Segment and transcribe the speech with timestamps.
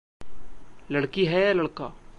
[0.91, 1.93] लड़की है या लड़का?